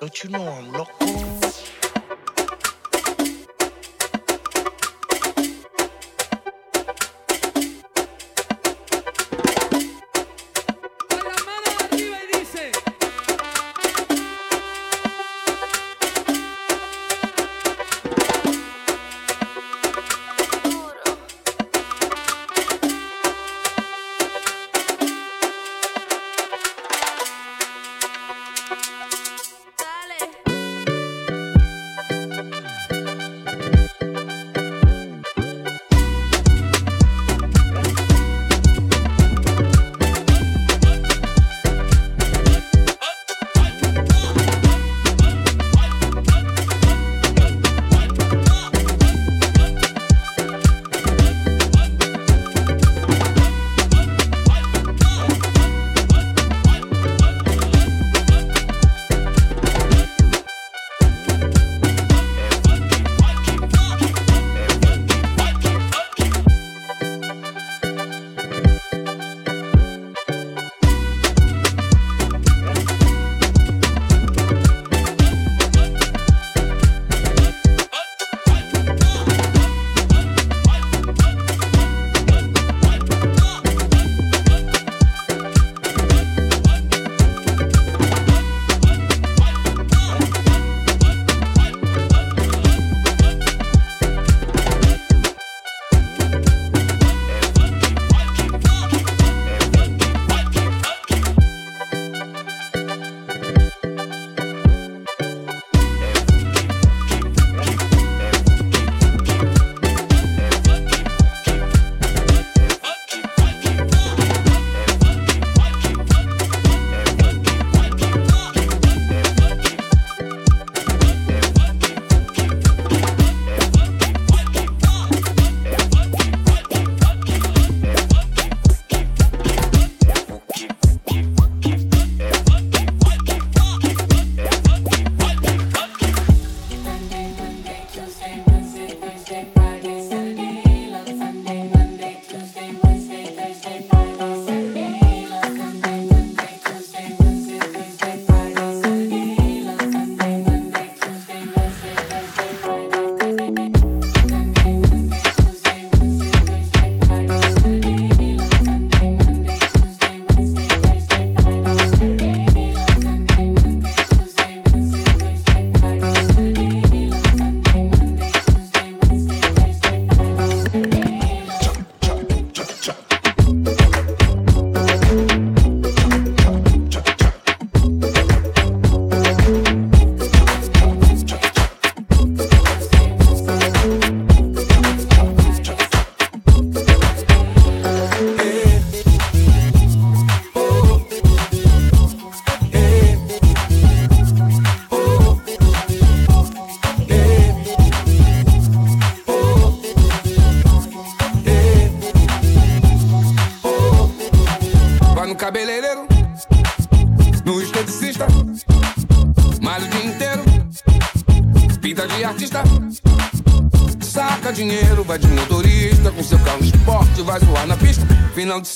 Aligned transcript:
Don't 0.00 0.24
you 0.24 0.30
know 0.30 0.48
I'm 0.48 0.72
loco? 0.72 1.79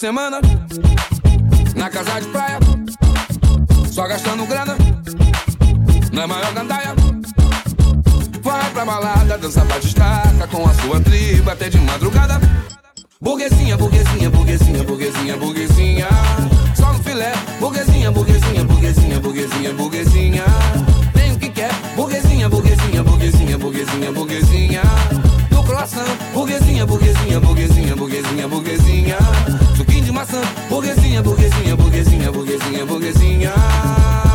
Semana 0.05 0.39
Na 1.75 1.89
casa 1.89 2.21
de 2.21 2.27
praia 2.27 2.59
Só 3.91 4.07
gastando 4.07 4.45
grana 4.45 4.77
Na 6.13 6.27
maior 6.27 6.53
gandaia 6.53 6.95
Vai 8.43 8.71
pra 8.73 8.85
balada, 8.85 9.39
dança 9.39 9.63
pra 9.63 9.79
destaca 9.79 10.47
Com 10.49 10.69
a 10.69 10.75
sua 10.75 11.01
tribo 11.01 11.51
até 11.51 11.71
de 11.71 11.79
madrugada 11.79 12.39
Burguesinha, 13.19 13.79
burguesinha, 13.79 14.29
burguesinha, 14.29 14.85
burguesinha, 14.85 15.37
burguesinha 15.39 16.09
Só 16.75 16.93
no 16.93 17.03
filé 17.03 17.33
Burguesinha, 17.59 18.13
burguesinha, 18.13 18.63
burguesinha, 18.63 19.21
burguesinha, 19.21 19.73
burguesinha 19.73 20.45
Tem 21.15 21.33
o 21.33 21.39
que 21.39 21.49
quer 21.49 21.73
Burguesinha, 21.97 22.47
burguesinha, 22.51 23.03
burguesinha, 23.03 23.57
burguesinha, 23.57 24.13
burguesinha 24.13 24.83
Do 25.49 25.63
Burguesinha, 26.35 26.85
burguesinha, 26.85 27.41
burguesinha, 27.41 27.97
burguesinha, 27.97 28.49
burguesinha 28.49 29.64
maçã. 30.15 30.41
Burguesinha, 30.71 31.23
burguesinha, 31.23 31.77
burguesinha, 31.77 32.33
burguesinha, 32.33 32.87
burguesinha 32.87 34.34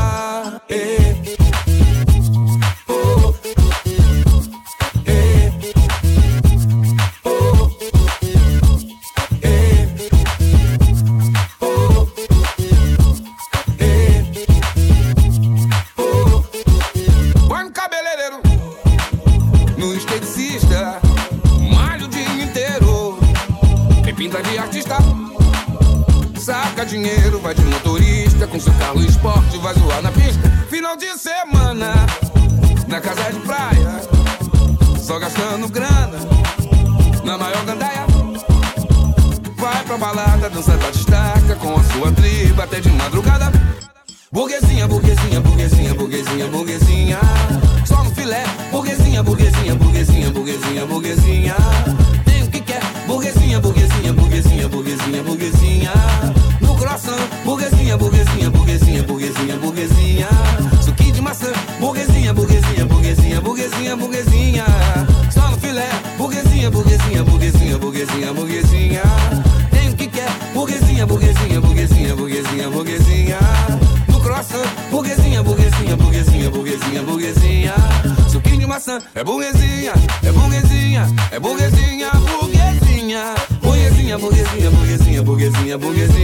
ya 85.70 85.78
bu 85.82 85.94
gezi 85.94 86.19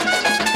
Thank 0.00 0.46
you. 0.46 0.51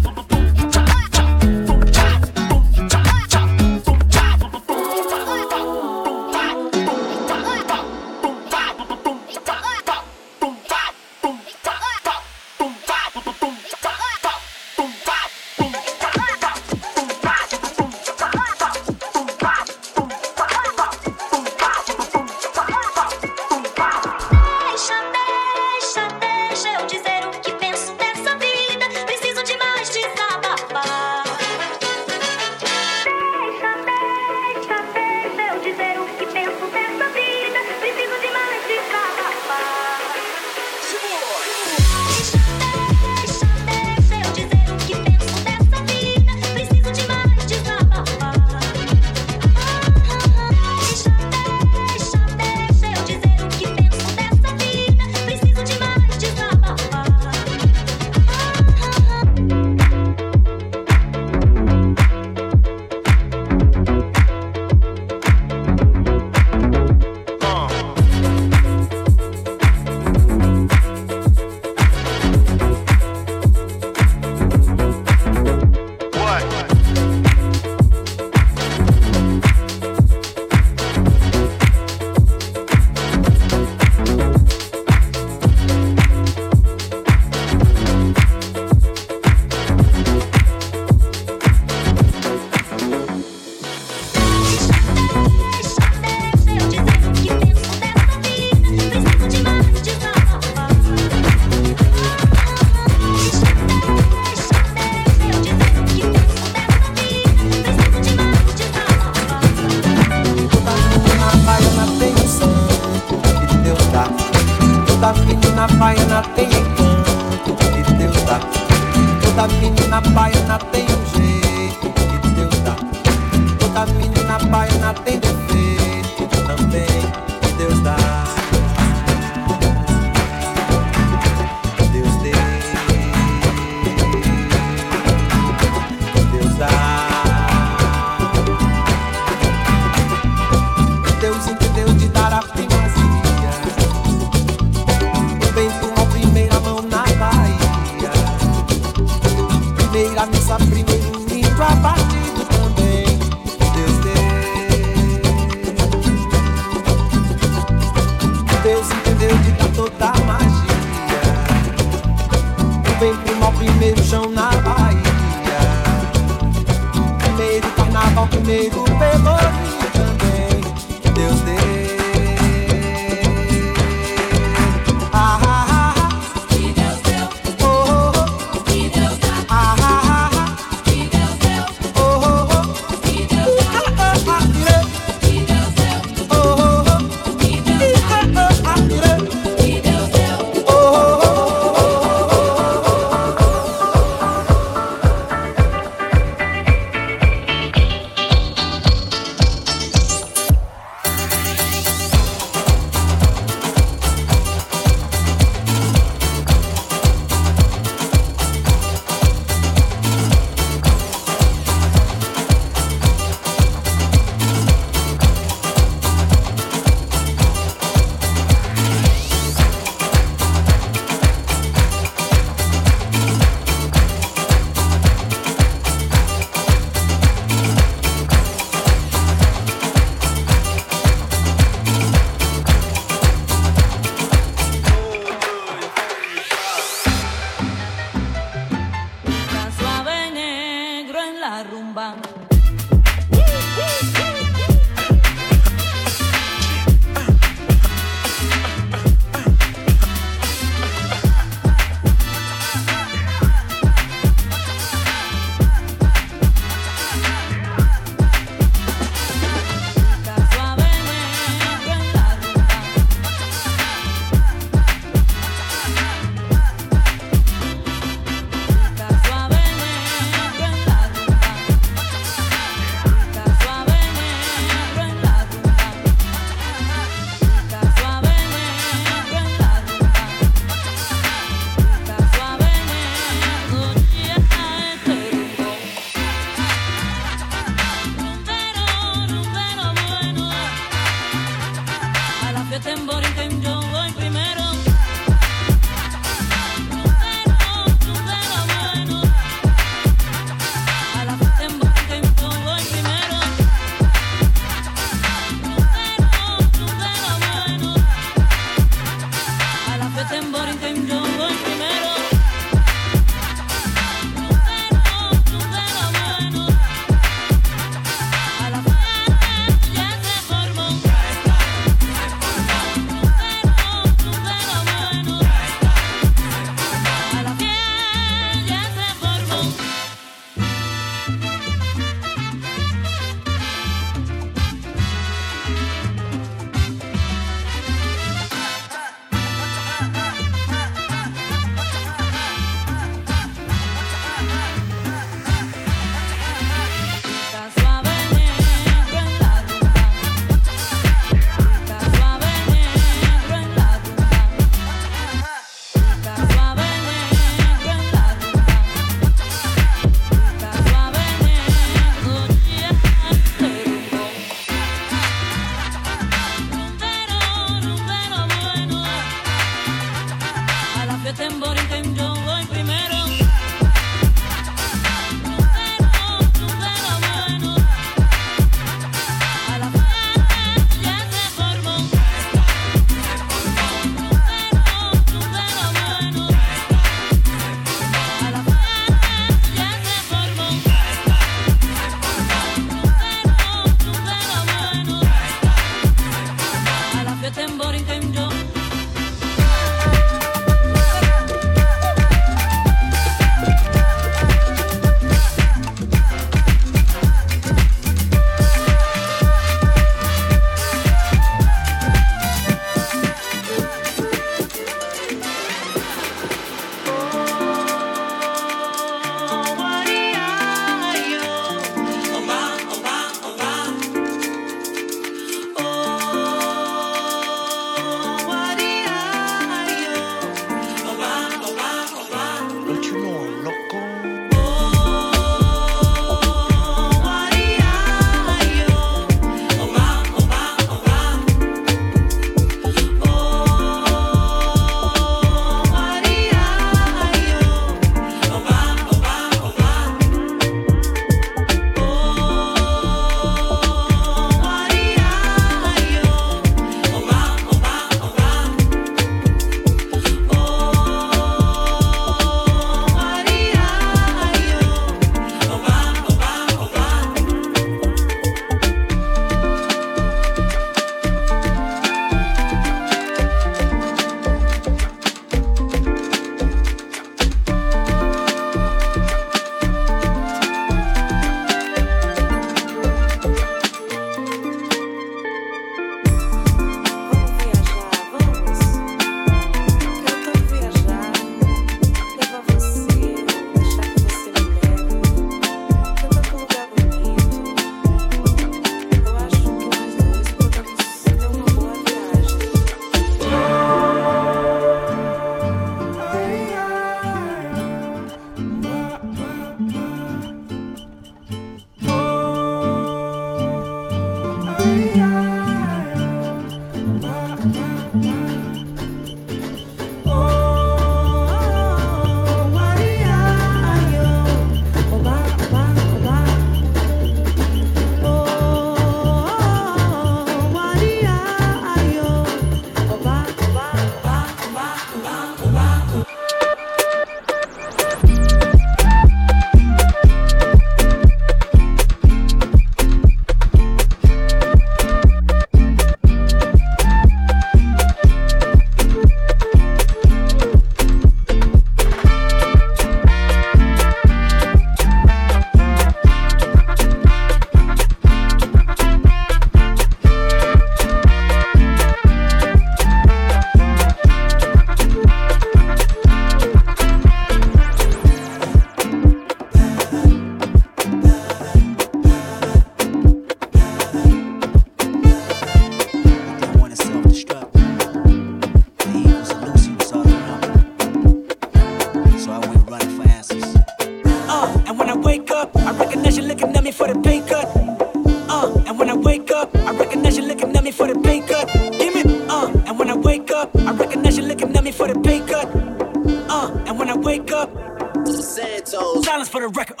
A 599.61 599.67
record. 599.67 600.00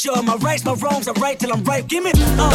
sure 0.00 0.22
my 0.22 0.36
rights, 0.36 0.64
my 0.64 0.72
wrongs, 0.74 1.08
I'm 1.08 1.14
right 1.14 1.38
till 1.38 1.52
I'm 1.52 1.62
right. 1.64 1.86
Give 1.86 2.02
me. 2.02 2.12
Uh. 2.14 2.49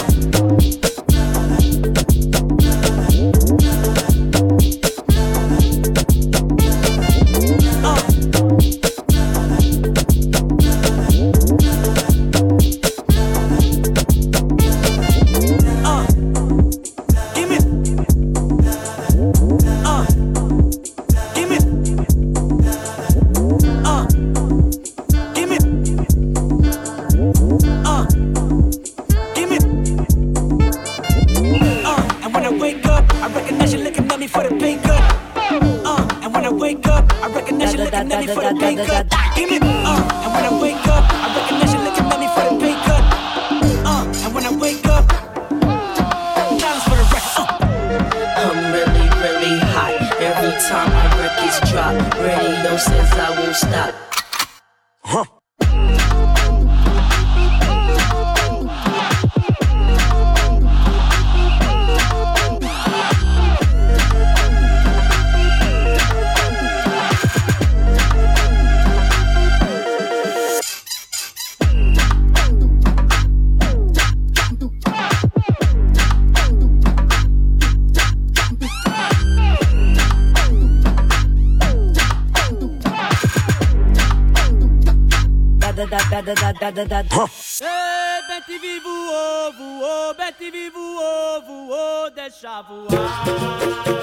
da 86.25 86.33
da 86.33 86.51
da 86.53 86.71
da 86.71 86.85
da 86.85 87.03
da. 87.03 87.27
Ei, 87.61 88.21
Bete 88.27 88.57
vivo 88.59 88.89
ovo, 88.89 89.85
oh, 89.85 90.13
Bete 90.17 90.49
vivo 90.51 90.79
ovo, 90.97 91.71
oh, 91.71 92.09
deixa 92.09 92.61
voar. 92.63 93.95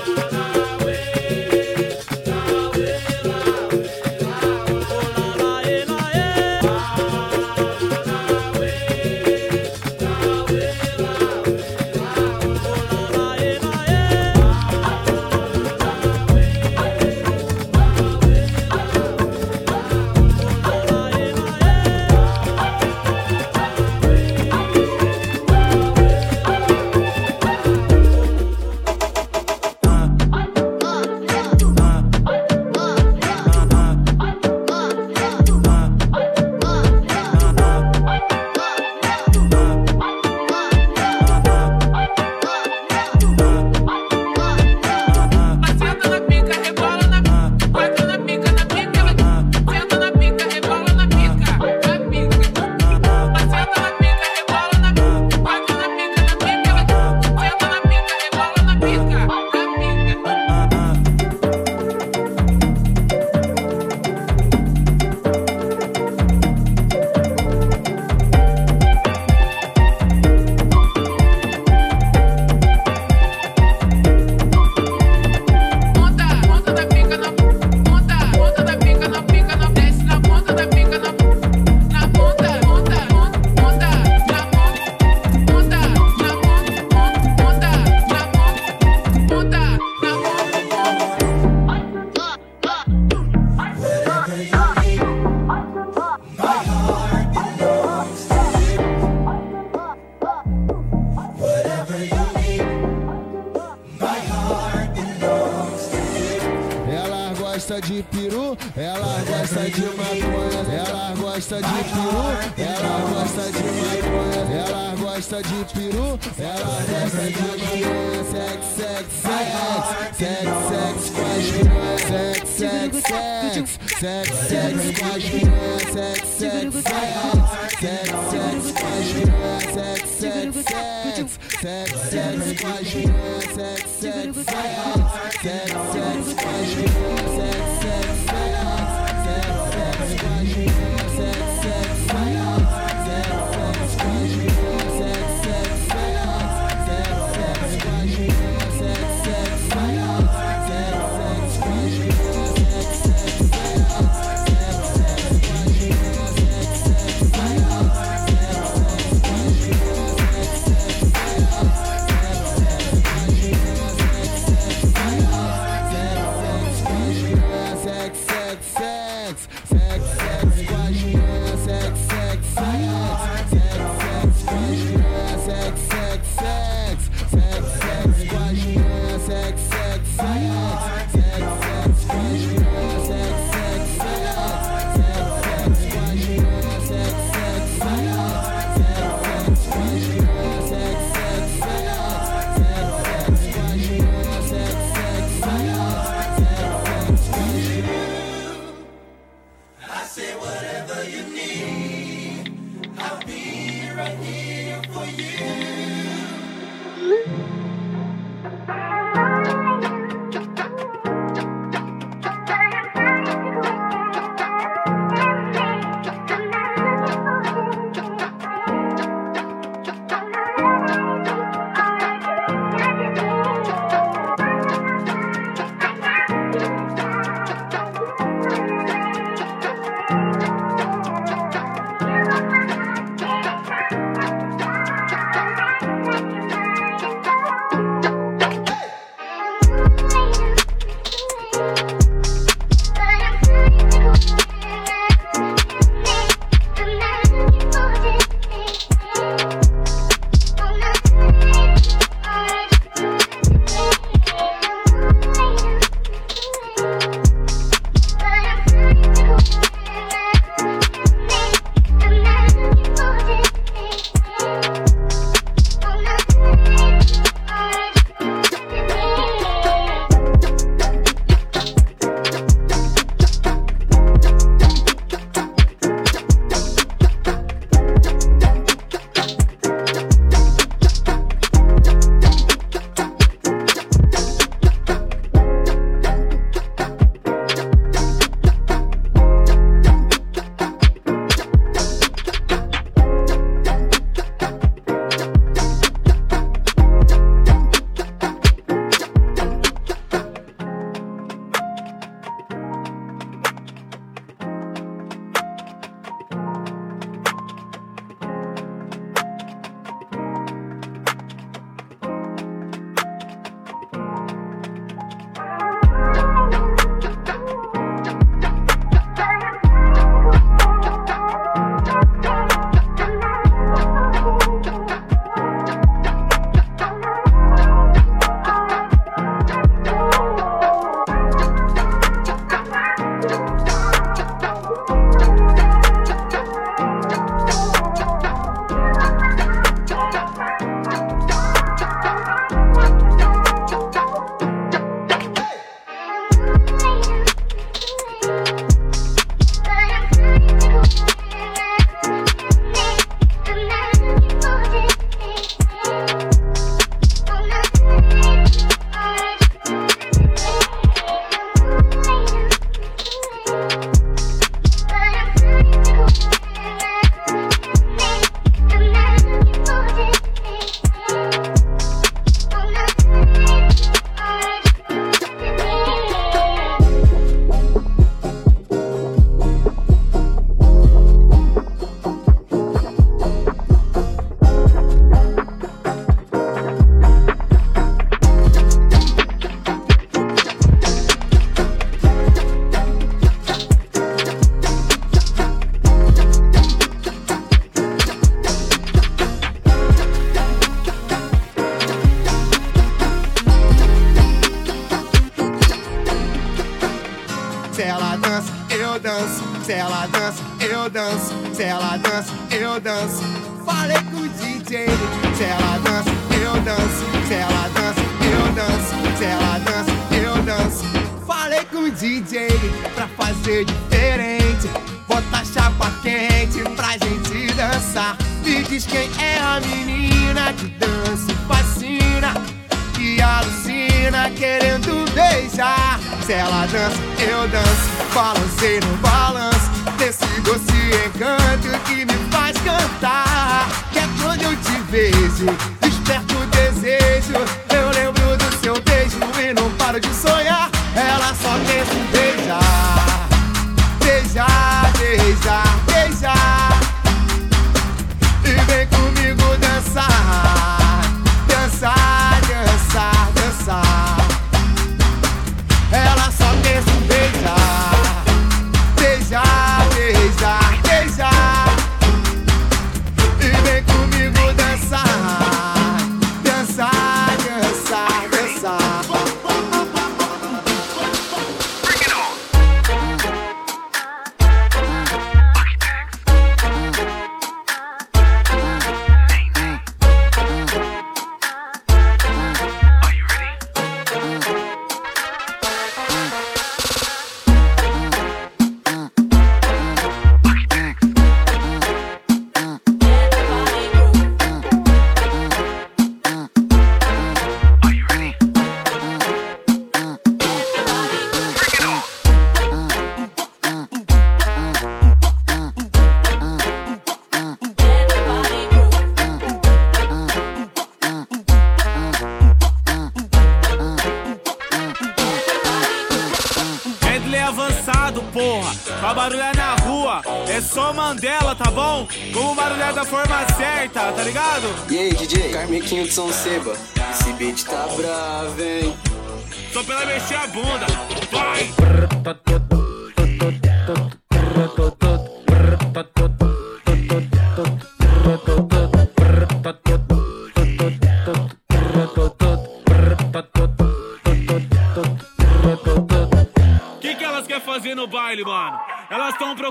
Se 436.27 436.33
ela 436.35 436.67
dança, 436.67 436.97
eu 437.19 437.49
danço, 437.49 438.15
balancei 438.15 438.79
no 438.79 438.97
balanço 438.99 439.53
Desse 439.99 440.25
doce 440.43 440.73
encanto 441.07 441.79
que 441.85 442.05
me 442.05 442.31
faz 442.31 442.57
cantar. 442.59 443.69
Que 443.93 443.99
é 443.99 444.09
quando 444.21 444.43
eu 444.43 444.57
te 444.57 444.81
vejo, 444.91 445.47
desperto 445.81 446.35
o 446.37 446.47
desejo. 446.47 447.35
Eu 447.75 447.91
lembro 447.91 448.37
do 448.37 448.57
seu 448.61 448.81
beijo 448.83 449.19
e 449.41 449.53
não 449.53 449.71
paro 449.73 450.01
de 450.01 450.15
sonhar. 450.15 450.62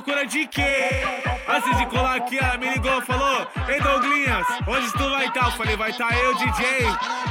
Procura 0.04 0.26
de 0.26 0.48
quê? 0.48 1.04
Antes 1.48 1.78
de 1.78 1.86
colar 1.86 2.16
aqui, 2.16 2.36
ela 2.40 2.58
me 2.58 2.68
ligou, 2.70 3.00
falou: 3.04 3.48
Ei, 3.68 3.80
Douglinhas, 3.80 4.48
onde 4.68 4.92
tu 4.94 5.08
vai 5.12 5.28
estar? 5.28 5.46
Eu 5.46 5.52
falei: 5.52 5.78
Vai 5.78 5.92
estar 5.92 6.12
eu, 6.18 6.34
DJ, 6.38 6.66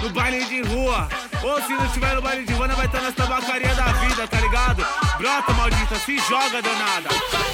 no 0.01 0.11
baile 0.11 0.45
de 0.45 0.63
rua. 0.63 1.09
Ou 1.43 1.61
se 1.63 1.73
não 1.73 1.89
tiver 1.89 2.15
no 2.15 2.23
baile 2.23 2.45
de 2.45 2.53
rua, 2.53 2.69
nós 2.69 2.77
vai 2.77 2.87
estar 2.87 3.01
nas 3.01 3.15
tabacarias 3.15 3.77
da 3.77 3.87
vida, 3.87 4.29
tá 4.29 4.41
ligado? 4.41 4.87
Brota, 5.21 5.53
maldita, 5.53 5.97
se 5.97 6.17
joga, 6.17 6.63
danada. 6.63 7.11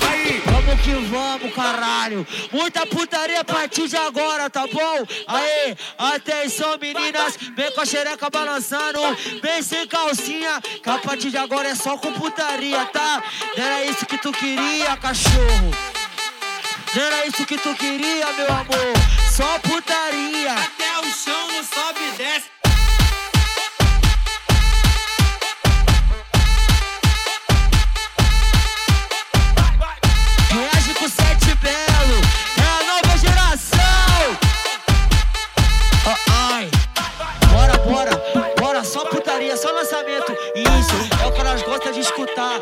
Aí, 0.08 0.40
Vamos 0.46 0.80
que 0.82 0.92
vamos, 0.92 1.52
caralho. 1.52 2.24
Muita 2.52 2.86
putaria 2.86 3.40
a 3.40 3.44
partir 3.44 3.88
de 3.88 3.96
agora, 3.96 4.48
tá 4.48 4.68
bom? 4.68 5.04
Aê, 5.26 5.76
atenção, 5.98 6.78
meninas. 6.80 7.36
Vem 7.56 7.72
com 7.72 7.80
a 7.80 7.84
xereca 7.84 8.30
balançando. 8.30 9.00
Vem 9.42 9.60
sem 9.62 9.84
calcinha, 9.88 10.60
que 10.60 10.88
a 10.88 10.98
partir 10.98 11.30
de 11.30 11.38
agora 11.38 11.68
é 11.68 11.74
só 11.74 11.98
com 11.98 12.12
putaria, 12.12 12.86
tá? 12.86 13.20
Não 13.56 13.64
era 13.64 13.84
isso 13.84 14.06
que 14.06 14.18
tu 14.18 14.30
queria, 14.30 14.96
cachorro. 14.98 15.70
Não 16.94 17.02
era 17.02 17.26
isso 17.26 17.44
que 17.44 17.58
tu 17.58 17.74
queria, 17.74 18.32
meu 18.34 18.46
amor. 18.46 18.92
Só 19.28 19.58
putaria. 19.58 20.52
Até 20.52 21.00
o 21.00 21.10
chão 21.12 21.48
não 21.48 21.64
sobe 21.64 22.00
e 22.00 22.16
desce. 22.16 22.55
Escutar. 42.06 42.60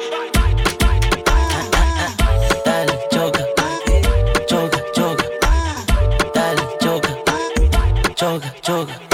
Joga, 3.12 3.42
joga, 4.50 4.78
joga. 4.96 5.24
Joga, 8.62 9.13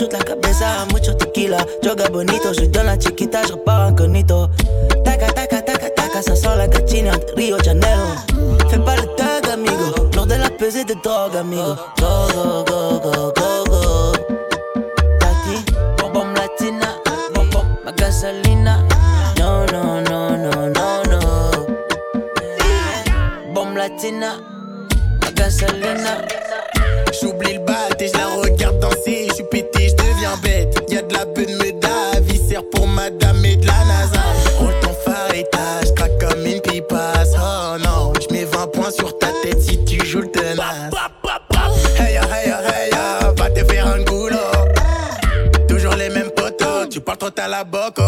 Shoot 0.00 0.14
la 0.14 0.18
cabeza, 0.20 0.86
mucho 0.92 1.14
tequila. 1.14 1.58
Joga 1.82 2.08
bonito, 2.08 2.54
je 2.54 2.64
donne 2.68 2.86
la 2.86 2.96
chiquita 2.96 3.42
Je 3.46 3.52
repars 3.52 3.90
incognito 3.90 4.48
Taca, 5.04 5.26
taca, 5.26 5.60
taca, 5.60 5.90
taca 5.90 6.22
Ça 6.22 6.34
sent 6.34 6.56
la 6.56 6.68
cachina 6.68 7.18
de 7.18 7.32
Rio 7.36 7.58
Janeiro. 7.62 8.16
Fais 8.70 8.78
pas 8.78 8.96
le 8.96 9.14
tag, 9.16 9.46
amigo. 9.52 10.08
Lors 10.16 10.26
de 10.26 10.36
la 10.36 10.48
pesée 10.48 10.86
de 10.86 10.94
drogue, 11.04 11.36
amigo. 11.36 11.76
Go, 11.98 12.28
go, 12.32 12.64
go, 12.64 13.00
go, 13.00 13.32
go, 13.36 13.64
go. 13.68 14.12
Tati, 15.18 15.70
bom, 15.98 16.10
bom, 16.14 16.32
latina. 16.32 16.96
Bom, 17.34 17.50
bom, 17.50 17.66
ma 17.84 17.92
gasolina. 17.92 18.82
No, 19.38 19.66
no, 19.66 20.00
no, 20.00 20.34
no, 20.34 20.68
no, 20.70 21.02
no. 21.10 21.20
Bom, 23.52 23.76
latina. 23.76 24.40
Ma 25.20 25.30
gasolina. 25.32 26.24
J'oublie 27.20 27.58
le 27.58 27.58
bat 27.66 27.89
danser. 28.80 29.26
Je 29.28 29.34
suis 29.34 29.44
pété, 29.44 29.88
je 29.88 29.94
deviens 29.94 30.36
bête. 30.42 30.76
Y'a 30.90 31.02
de 31.02 31.14
la 31.14 31.24
bonne 31.24 31.54
me 31.56 32.20
viscère 32.22 32.62
pour 32.72 32.86
madame 32.88 33.44
et 33.44 33.56
de 33.56 33.66
la 33.66 33.84
NASA. 33.84 34.22
Roule 34.58 34.74
ton 34.80 34.92
phare 35.04 35.34
et 35.34 35.46
je 35.82 36.26
comme 36.26 36.46
une 36.46 36.60
pipasse. 36.60 37.34
Oh 37.36 37.78
non, 37.78 38.12
je 38.20 38.34
mets 38.34 38.44
20 38.44 38.66
points 38.72 38.90
sur 38.90 39.18
ta 39.18 39.28
tête 39.42 39.60
si 39.60 39.84
tu 39.84 40.04
joues 40.04 40.22
le 40.22 40.30
tenace. 40.30 40.92
Hey 41.98 42.14
ya, 42.14 42.22
hey 42.22 42.48
ya, 42.48 42.60
hey 42.62 42.90
ya, 42.90 43.32
va 43.36 43.50
te 43.50 43.64
faire 43.64 43.86
un 43.86 44.02
goulot. 44.02 44.36
Toujours 45.68 45.94
les 45.94 46.08
mêmes 46.08 46.30
potos, 46.30 46.88
tu 46.90 47.00
parles 47.00 47.18
trop 47.18 47.30
à 47.38 47.48
la 47.48 47.64
boco. 47.64 48.02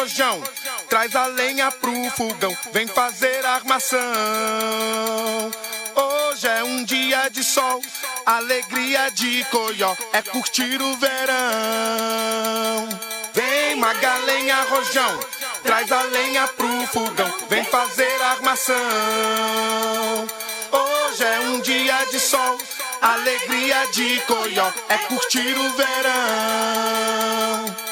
rojão. 0.00 0.42
Traz 0.88 1.14
a 1.14 1.26
lenha 1.26 1.70
pro 1.70 1.92
fogão, 2.16 2.56
vem 2.72 2.86
fazer 2.86 3.44
armação. 3.44 4.00
Hoje 5.94 6.48
é 6.48 6.64
um 6.64 6.82
dia 6.84 7.28
de 7.28 7.44
sol, 7.44 7.82
alegria 8.24 9.10
de 9.10 9.44
coió, 9.50 9.94
é 10.12 10.22
curtir 10.22 10.80
o 10.80 10.96
verão. 10.96 12.88
Vem 13.34 13.76
magalenha 13.76 14.64
rojão, 14.70 15.20
traz 15.62 15.92
a 15.92 16.02
lenha 16.04 16.48
pro 16.48 16.86
fogão, 16.86 17.30
vem 17.50 17.64
fazer 17.64 18.22
armação. 18.22 18.76
Hoje 20.72 21.24
é 21.24 21.40
um 21.40 21.60
dia 21.60 22.06
de 22.10 22.18
sol, 22.18 22.56
alegria 23.02 23.86
de 23.92 24.18
coió, 24.20 24.72
é 24.88 24.96
curtir 24.96 25.54
o 25.58 25.70
verão. 25.76 27.89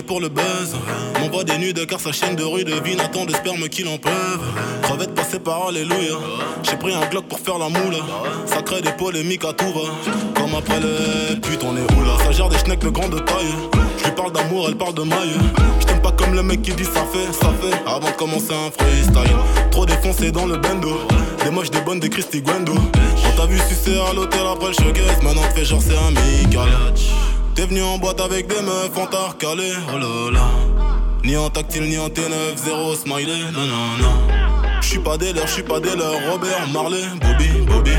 Pour 0.00 0.20
le 0.20 0.28
buzz. 0.28 0.76
M'envoie 1.20 1.44
des 1.44 1.58
nudes 1.58 1.86
car 1.86 2.00
sa 2.00 2.12
chaîne 2.12 2.34
de 2.34 2.44
rue 2.44 2.64
devine 2.64 3.00
attend 3.00 3.26
de 3.26 3.34
sperme 3.34 3.68
qu'il 3.68 3.86
en 3.88 3.98
peuvent. 3.98 4.40
Crevette 4.82 5.14
passée 5.14 5.38
par 5.38 5.68
Alléluia. 5.68 6.16
J'ai 6.62 6.76
pris 6.76 6.94
un 6.94 7.06
Glock 7.10 7.26
pour 7.26 7.38
faire 7.38 7.58
la 7.58 7.68
moule. 7.68 7.96
Ça 8.46 8.62
crée 8.62 8.80
des 8.80 8.92
polémiques 8.92 9.44
à 9.44 9.52
tout 9.52 9.70
va. 9.72 10.40
Comme 10.40 10.54
après 10.54 10.80
les 10.80 11.36
putes, 11.36 11.62
on 11.64 11.76
est 11.76 11.92
où 11.92 12.04
là? 12.04 12.16
Ça 12.24 12.32
gère 12.32 12.48
des 12.48 12.58
schnecks 12.58 12.80
de 12.80 12.88
grande 12.88 13.22
taille. 13.26 13.54
Je 13.98 14.04
lui 14.04 14.12
parle 14.12 14.32
d'amour, 14.32 14.66
elle 14.68 14.76
parle 14.76 14.94
de 14.94 15.02
maille. 15.02 15.36
Je 15.80 15.86
t'aime 15.86 16.00
pas 16.00 16.12
comme 16.12 16.34
le 16.34 16.42
mec 16.42 16.62
qui 16.62 16.72
dit 16.72 16.84
ça 16.84 17.04
fait, 17.12 17.30
ça 17.32 17.52
fait. 17.60 17.76
Avant 17.86 18.08
de 18.10 18.16
commencer 18.16 18.54
un 18.54 18.70
freestyle. 18.70 19.36
Trop 19.70 19.84
défoncé 19.84 20.32
dans 20.32 20.46
le 20.46 20.56
bendo. 20.56 21.00
Des 21.44 21.50
moches, 21.50 21.70
des 21.70 21.80
bonnes, 21.80 22.00
des 22.00 22.08
Christy 22.08 22.40
Gwendo. 22.40 22.72
On 22.74 23.36
t'a 23.36 23.46
vu 23.46 23.58
sucer 23.68 23.98
à 24.08 24.14
l'hôtel 24.14 24.46
après 24.50 24.68
le 24.68 24.72
showcase. 24.72 25.22
Maintenant 25.22 25.42
fais 25.54 25.64
genre 25.64 25.82
c'est 25.82 25.96
amical. 25.96 26.68
T'es 27.54 27.66
venu 27.66 27.82
en 27.82 27.98
boîte 27.98 28.20
avec 28.20 28.46
des 28.46 28.62
meufs, 28.62 28.96
on 28.96 29.06
t'a 29.06 29.28
recalé. 29.28 29.72
Oh 29.94 29.98
là 29.98 30.30
là. 30.32 30.48
Ni 31.22 31.36
en 31.36 31.50
tactile, 31.50 31.82
ni 31.84 31.98
en 31.98 32.08
T9, 32.08 32.56
zéro 32.56 32.94
smiley. 32.94 33.40
Non, 33.52 33.66
non, 33.66 33.98
non. 34.00 34.14
J'suis 34.80 34.98
pas 34.98 35.18
des 35.18 35.34
leurs, 35.34 35.46
j'suis 35.46 35.62
pas 35.62 35.78
des. 35.78 35.90
Robert, 35.90 36.66
Marley, 36.72 37.04
Bobby, 37.20 37.48
Bobby. 37.66 37.92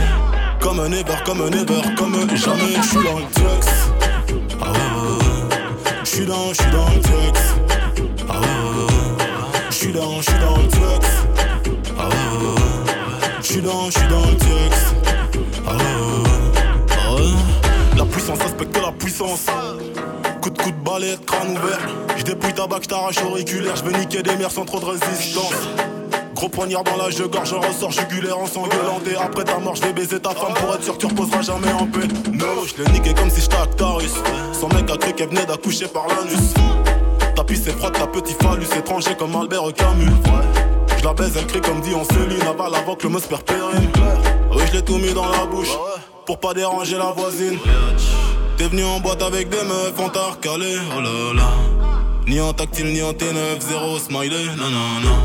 Comme 0.59 0.79
un 0.79 0.91
ever, 0.91 1.15
comme 1.23 1.41
un 1.41 1.51
ever, 1.51 1.81
comme 1.95 2.15
jamais. 2.35 2.81
J'suis 2.81 3.03
dans 3.03 3.19
le 3.19 3.25
tux. 3.25 3.69
Ah 4.59 4.71
ouais. 4.71 5.95
J'suis 6.03 6.25
dans, 6.25 6.51
j'suis 6.51 6.71
dans 6.71 6.89
le 6.89 7.01
tux. 7.01 7.39
Ah 8.29 8.39
ouais. 8.39 8.87
J'suis 9.69 9.91
dans, 9.91 10.19
j'suis 10.19 10.39
dans 10.39 10.57
le 10.57 10.67
tux. 10.67 10.79
Ah 11.99 12.09
ouais. 12.09 12.15
J'suis 13.41 13.61
dans, 13.61 13.89
j'suis 13.91 14.07
dans 14.07 14.25
le 14.25 14.35
tux. 14.35 14.75
Ah 15.67 15.75
ouais. 15.75 16.12
Ah 18.23 18.25
puissance 18.25 18.43
respecte 18.43 18.77
la 18.81 18.91
puissance. 18.93 19.45
Coup 20.41 20.49
de 20.49 20.57
coup 20.57 20.71
de 20.71 20.77
balai, 20.77 21.17
crâne 21.25 21.57
ouvert. 21.57 21.79
J'dépouille 22.15 22.53
ta 22.53 22.67
bague, 22.67 22.83
j't'arrache 22.83 23.21
auriculaire. 23.21 23.75
J'veux 23.75 23.91
niquer 23.91 24.23
des 24.23 24.37
mères 24.37 24.51
sans 24.51 24.63
trop 24.63 24.79
de 24.79 24.85
résistance. 24.85 25.67
Gros 26.33 26.47
poignard 26.47 26.85
dans 26.85 26.95
la 26.95 27.09
je 27.09 27.23
gorge, 27.23 27.49
je 27.49 27.55
ressors 27.55 27.91
jugulaire 27.91 28.37
en 28.37 28.45
s'engueulant. 28.45 29.01
Et 29.11 29.17
après 29.17 29.43
ta 29.43 29.59
mort, 29.59 29.75
j'vais 29.75 29.91
baiser 29.91 30.21
ta 30.21 30.29
femme 30.29 30.53
pour 30.53 30.73
être 30.73 30.83
sûr 30.83 30.93
que 30.93 30.99
tu 30.99 31.07
reposeras 31.07 31.41
jamais 31.41 31.73
en 31.73 31.85
paix. 31.85 32.07
No, 32.31 32.65
j'l'ai 32.65 32.89
niqué 32.93 33.13
comme 33.13 33.29
si 33.29 33.41
j'étais 33.41 33.57
Actarus. 33.57 34.13
Son 34.53 34.69
mec 34.69 34.89
a 34.89 34.95
cru 34.95 35.11
qu'elle 35.11 35.27
venait 35.27 35.45
d'accoucher 35.45 35.87
par 35.87 36.07
l'anus. 36.07 36.53
Ta 37.35 37.43
pisse 37.43 37.67
est 37.67 37.71
froide, 37.71 37.91
ta 37.91 38.07
petit 38.07 38.35
phallus 38.41 38.67
étranger 38.77 39.15
comme 39.19 39.35
Albert 39.35 39.73
Camus. 39.73 40.11
Je 40.97 41.03
la 41.03 41.13
baise, 41.13 41.33
elle 41.37 41.47
crie 41.47 41.59
comme 41.59 41.81
dit 41.81 41.93
on 41.93 42.05
Céline, 42.05 42.47
avale 42.47 42.75
avant 42.75 42.95
que 42.95 43.03
le 43.03 43.09
mot 43.09 43.19
se 43.19 43.27
périme. 43.27 43.91
Oui, 44.53 44.61
je 44.67 44.77
l'ai 44.77 44.81
tout 44.81 44.97
mis 44.97 45.13
dans 45.13 45.27
la 45.27 45.45
bouche 45.45 45.77
pour 46.25 46.39
pas 46.39 46.53
déranger 46.53 46.97
la 46.97 47.11
voisine. 47.11 47.57
T'es 48.57 48.67
venu 48.67 48.83
en 48.83 48.99
boîte 48.99 49.21
avec 49.21 49.49
des 49.49 49.63
meufs, 49.63 49.93
on 49.97 50.09
t'a 50.09 50.27
recalé, 50.31 50.77
oh. 50.95 51.01
Ni 52.27 52.39
en 52.39 52.53
tactile, 52.53 52.93
ni 52.93 53.01
en 53.01 53.11
T9, 53.11 53.59
zéro 53.59 53.99
smiley, 53.99 54.45
non, 54.57 54.69
non, 54.69 55.01
non. 55.03 55.17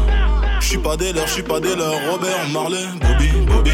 J'suis 0.60 0.78
pas 0.78 0.96
des 0.96 1.12
leurs, 1.12 1.26
j'suis 1.26 1.42
pas 1.42 1.60
des 1.60 1.76
leurs. 1.76 2.10
Robert, 2.10 2.48
Marley, 2.52 2.84
Bobby, 3.00 3.30
Bobby. 3.46 3.70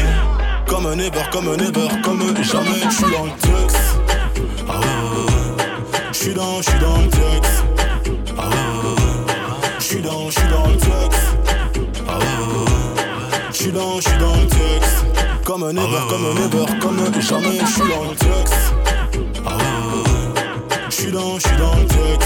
Comme 0.67 0.85
un 0.85 0.99
ever, 0.99 1.23
comme 1.31 1.47
un 1.47 1.57
ever, 1.57 1.87
comme 2.03 2.21
jamais. 2.43 2.69
J'suis 2.89 3.11
dans 3.11 3.25
le 3.25 3.31
tux. 3.41 3.75
Ah 4.69 4.79
ouais. 4.79 5.65
J'suis 6.11 6.33
dans, 6.33 6.61
j'suis 6.61 6.79
dans 6.79 6.97
le 6.97 7.09
tux. 7.09 7.19
Ah 8.37 8.47
ouais. 8.47 8.55
J'suis 9.79 10.01
dans, 10.01 10.29
j'suis 10.29 10.49
dans 10.49 10.67
le 10.67 10.77
tux. 10.77 10.89
Ah 12.07 12.17
ouais. 12.17 12.25
J'suis 13.51 13.71
dans, 13.71 13.99
j'suis 13.99 14.17
dans 14.19 14.35
le 14.35 14.47
tux. 14.47 14.84
Comme 15.55 15.63
un 15.63 15.77
ever, 15.77 16.01
comme 16.09 16.25
un 16.25 16.35
ever, 16.35 16.65
comme 16.81 17.21
jamais. 17.21 17.59
J'suis 17.65 17.87
dans 17.87 18.09
le 18.09 18.15
tux. 18.17 18.27
Ah 19.45 19.55
ouais. 19.55 20.03
J'suis 20.89 21.11
dans, 21.13 21.39
j'suis 21.39 21.55
dans 21.55 21.75
le 21.75 21.85
tux. 21.85 22.25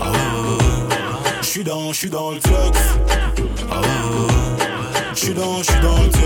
Ah 0.00 0.10
ouais. 0.10 1.34
J'suis 1.42 1.64
dans, 1.64 1.92
j'suis 1.92 2.08
dans 2.08 2.30
le 2.30 2.38
tux. 2.38 2.50
Ah 3.70 3.80
ouais, 3.80 3.86
ouais, 3.86 4.24
ouais. 4.24 5.02
J'suis 5.14 5.34
dans, 5.34 5.60
dans 5.82 6.02
le 6.02 6.08
tux. 6.08 6.20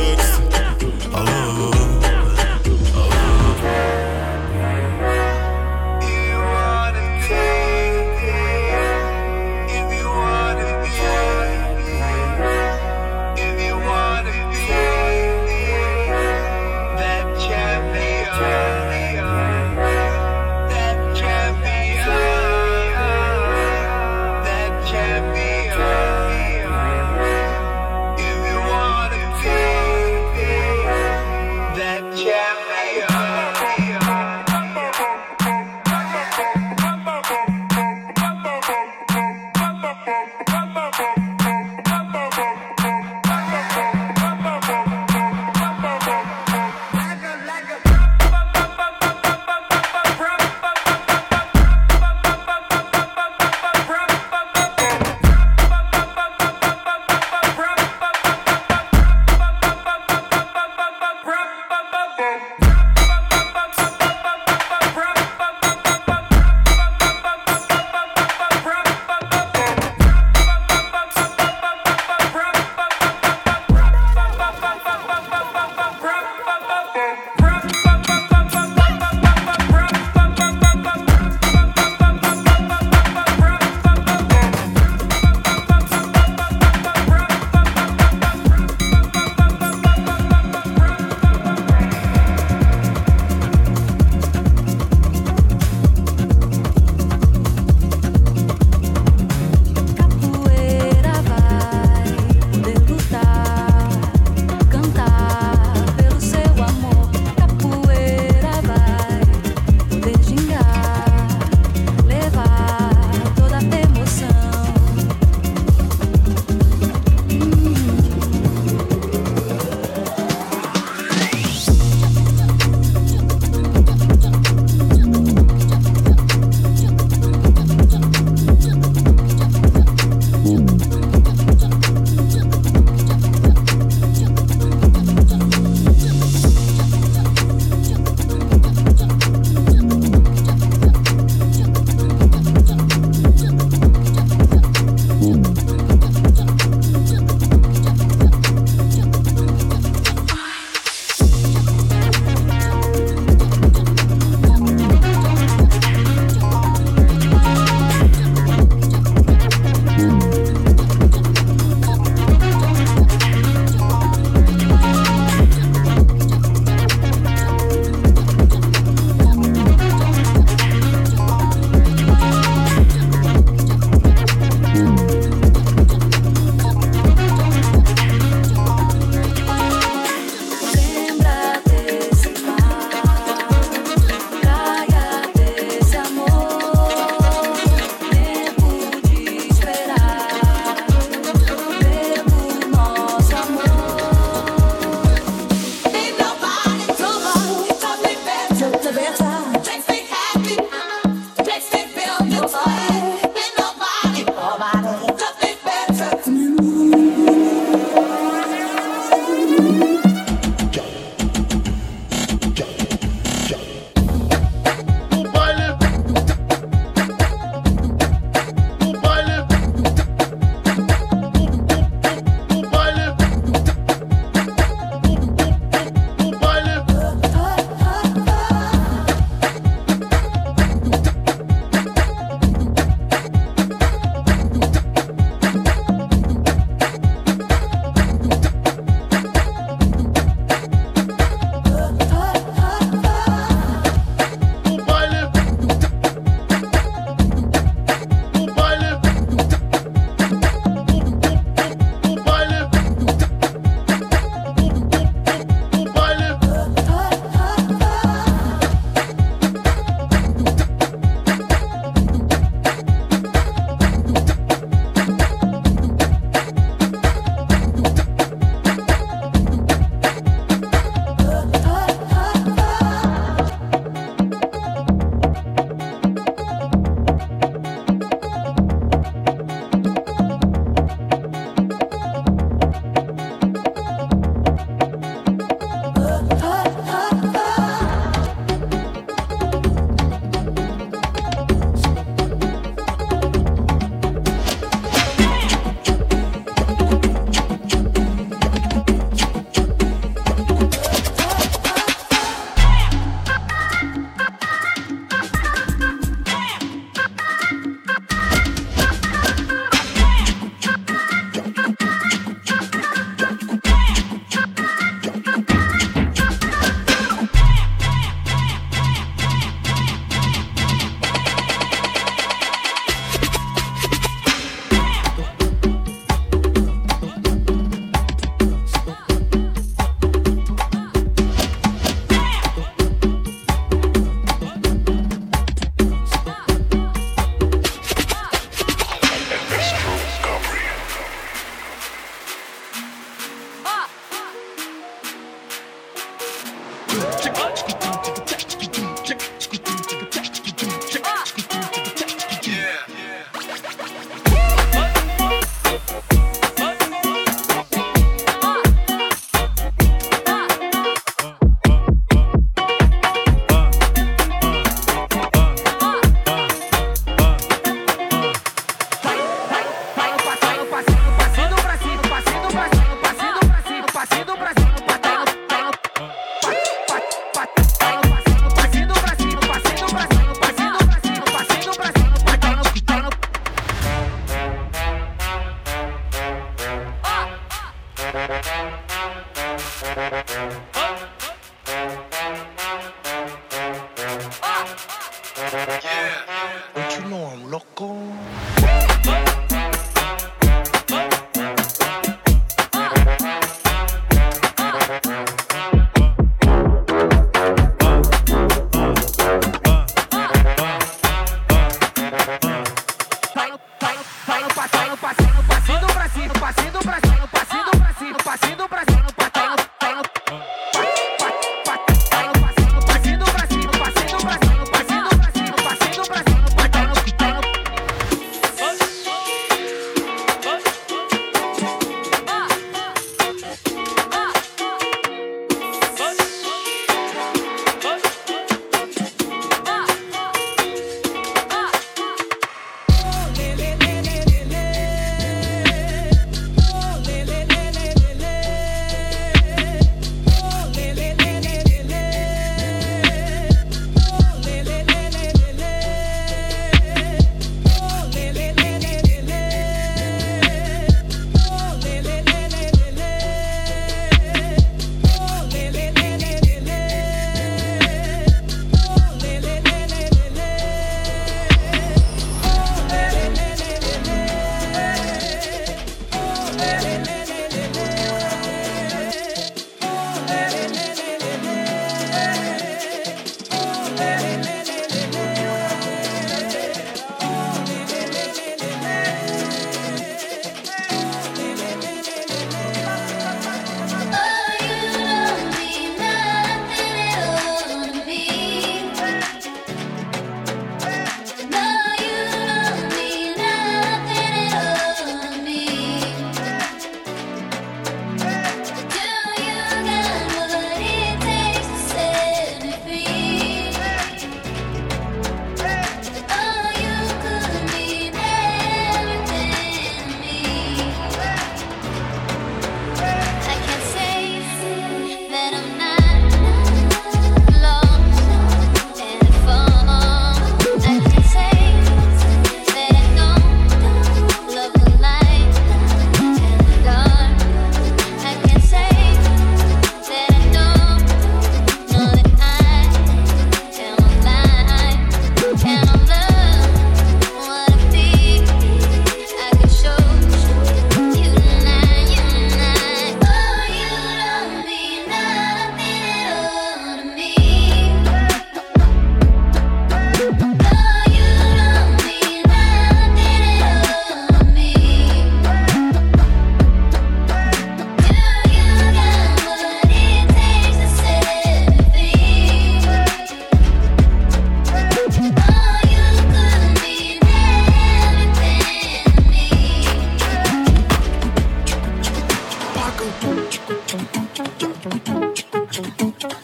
Thank 583.25 583.65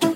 you. 0.05 0.10